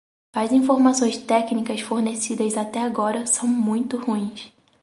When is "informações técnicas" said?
0.51-1.79